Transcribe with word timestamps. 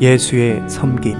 예수의 0.00 0.68
섬김. 0.68 1.16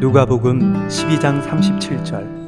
누가복음 0.00 0.88
12장 0.88 1.40
37절. 1.42 2.44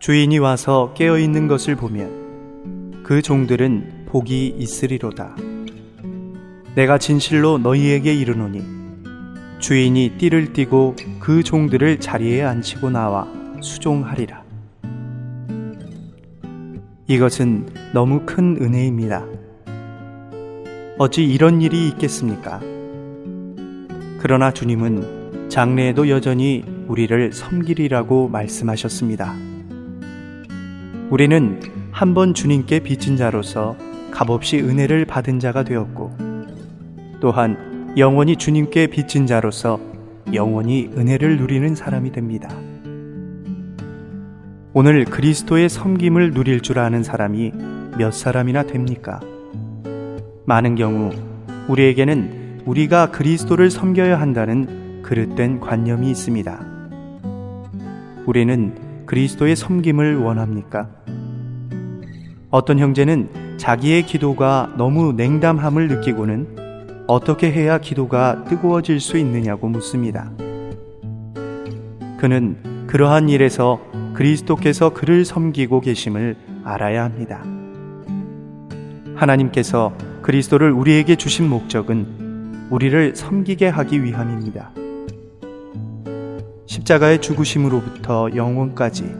주인이 0.00 0.38
와서 0.40 0.92
깨어 0.96 1.18
있는 1.20 1.46
것을 1.46 1.76
보면 1.76 3.02
그 3.04 3.22
종들은 3.22 4.06
복이 4.06 4.56
있으리로다. 4.58 5.36
내가 6.74 6.98
진실로 6.98 7.58
너희에게 7.58 8.12
이르노니 8.12 8.60
주인이 9.60 10.14
띠를 10.18 10.52
띠고 10.52 10.96
그 11.20 11.44
종들을 11.44 12.00
자리에 12.00 12.42
앉히고 12.42 12.90
나와 12.90 13.28
수종하리라 13.60 14.41
이것은 17.06 17.66
너무 17.92 18.22
큰 18.24 18.56
은혜입니다. 18.60 19.24
어찌 20.98 21.24
이런 21.24 21.60
일이 21.60 21.88
있겠습니까? 21.88 22.60
그러나 24.18 24.52
주님은 24.52 25.48
장래에도 25.48 26.08
여전히 26.08 26.64
우리를 26.86 27.32
섬기리라고 27.32 28.28
말씀하셨습니다. 28.28 29.34
우리는 31.10 31.60
한 31.90 32.14
번 32.14 32.34
주님께 32.34 32.80
빚진 32.80 33.16
자로서 33.16 33.76
값없이 34.12 34.60
은혜를 34.60 35.04
받은 35.04 35.40
자가 35.40 35.64
되었고, 35.64 36.12
또한 37.20 37.92
영원히 37.98 38.36
주님께 38.36 38.86
빚진 38.86 39.26
자로서 39.26 39.80
영원히 40.32 40.88
은혜를 40.96 41.36
누리는 41.38 41.74
사람이 41.74 42.12
됩니다. 42.12 42.48
오늘 44.74 45.04
그리스도의 45.04 45.68
섬김을 45.68 46.32
누릴 46.32 46.62
줄 46.62 46.78
아는 46.78 47.02
사람이 47.02 47.52
몇 47.98 48.10
사람이나 48.10 48.62
됩니까? 48.62 49.20
많은 50.46 50.76
경우 50.76 51.10
우리에게는 51.68 52.62
우리가 52.64 53.10
그리스도를 53.10 53.70
섬겨야 53.70 54.18
한다는 54.18 55.02
그릇된 55.02 55.60
관념이 55.60 56.10
있습니다. 56.10 56.58
우리는 58.24 59.04
그리스도의 59.04 59.56
섬김을 59.56 60.16
원합니까? 60.16 60.88
어떤 62.48 62.78
형제는 62.78 63.58
자기의 63.58 64.06
기도가 64.06 64.72
너무 64.78 65.12
냉담함을 65.12 65.88
느끼고는 65.88 67.04
어떻게 67.08 67.52
해야 67.52 67.76
기도가 67.76 68.44
뜨거워질 68.44 69.00
수 69.00 69.18
있느냐고 69.18 69.68
묻습니다. 69.68 70.30
그는 72.16 72.86
그러한 72.86 73.28
일에서 73.28 73.91
그리스도께서 74.14 74.90
그를 74.90 75.24
섬기고 75.24 75.80
계심을 75.80 76.36
알아야 76.64 77.04
합니다. 77.04 77.42
하나님께서 79.14 79.92
그리스도를 80.22 80.70
우리에게 80.72 81.16
주신 81.16 81.48
목적은 81.48 82.68
우리를 82.70 83.14
섬기게 83.16 83.68
하기 83.68 84.02
위함입니다. 84.04 84.70
십자가의 86.66 87.20
죽으심으로부터 87.20 88.30
영원까지 88.34 89.14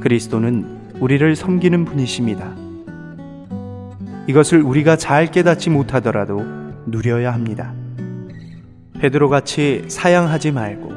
그리스도는 0.00 0.78
우리를 1.00 1.34
섬기는 1.34 1.84
분이십니다. 1.84 2.54
이것을 4.28 4.62
우리가 4.62 4.96
잘 4.96 5.30
깨닫지 5.30 5.70
못하더라도 5.70 6.44
누려야 6.86 7.32
합니다. 7.32 7.72
베드로같이 9.00 9.84
사양하지 9.88 10.52
말고 10.52 10.92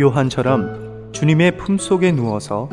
요한처럼 0.00 0.87
주님의 1.18 1.56
품속에 1.56 2.12
누워서 2.12 2.68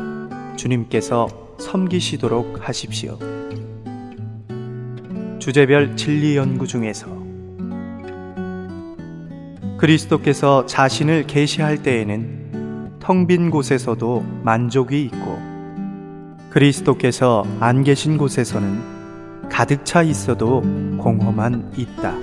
주님께서 0.54 1.26
섬기시도록 1.58 2.68
하십시오. 2.68 3.18
주제별 5.40 5.96
진리 5.96 6.36
연구 6.36 6.68
중에서 6.68 7.08
그리스도께서 9.78 10.64
자신을 10.64 11.26
계시할 11.26 11.82
때에는 11.82 13.00
텅 13.00 13.26
빈 13.26 13.50
곳에서도 13.50 14.24
만족이 14.44 15.02
있고 15.06 15.38
그리스도께서 16.50 17.44
안 17.58 17.82
계신 17.82 18.16
곳에서는 18.16 19.48
가득 19.48 19.84
차 19.84 20.04
있어도 20.04 20.60
공허만 20.98 21.72
있다. 21.76 22.14